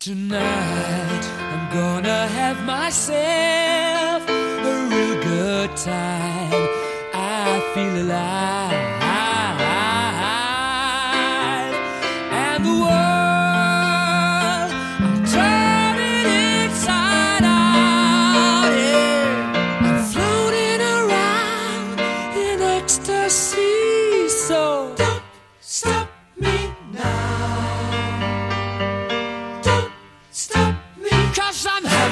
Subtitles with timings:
[0.00, 6.68] Tonight, I'm gonna have myself a real good time.
[7.12, 8.72] I feel alive,
[12.32, 13.19] and the world.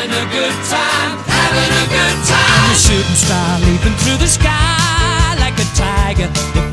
[0.00, 2.70] having a good time, having a good time.
[2.70, 6.69] The shooting star leaping through the sky like a tiger.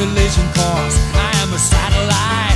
[0.00, 0.96] collision course.
[1.12, 2.49] I am a satellite.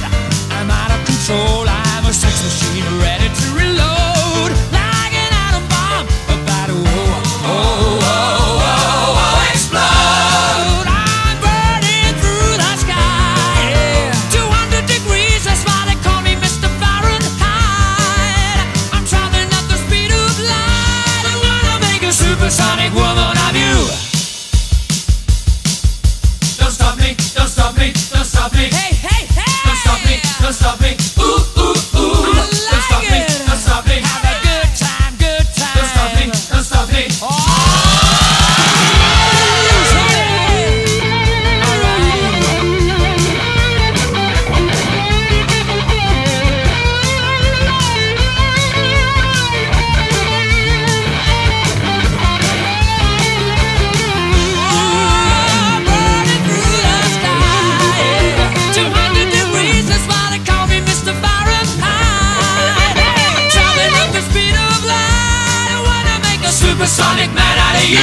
[66.74, 67.98] supersonic man out of you.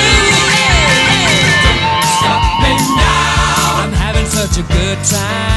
[1.65, 3.83] Don't stop me now.
[3.83, 5.50] I'm having such a good time.